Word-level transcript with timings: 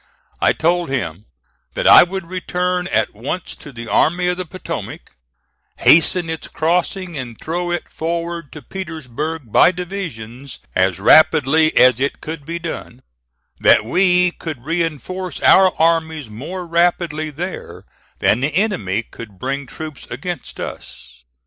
I 0.41 0.51
told 0.51 0.89
him 0.89 1.25
that 1.75 1.85
I 1.85 2.01
would 2.01 2.23
return 2.25 2.87
at 2.87 3.13
once 3.13 3.55
to 3.57 3.71
the 3.71 3.87
Army 3.87 4.25
of 4.29 4.37
the 4.37 4.47
Potomac, 4.47 5.11
hasten 5.77 6.27
its 6.27 6.47
crossing 6.47 7.15
and 7.15 7.39
throw 7.39 7.69
it 7.69 7.87
forward 7.87 8.51
to 8.53 8.63
Petersburg 8.63 9.51
by 9.51 9.69
divisions 9.71 10.57
as 10.73 10.99
rapidly 10.99 11.77
as 11.77 11.99
it 11.99 12.19
could 12.19 12.47
be 12.47 12.57
done, 12.57 13.03
that 13.59 13.85
we 13.85 14.31
could 14.31 14.65
reinforce 14.65 15.39
our 15.41 15.71
armies 15.79 16.31
more 16.31 16.65
rapidly 16.65 17.29
there 17.29 17.85
than 18.17 18.39
the 18.39 18.55
enemy 18.55 19.03
could 19.03 19.37
bring 19.37 19.67
troops 19.67 20.07
against 20.09 20.59
us. 20.59 21.23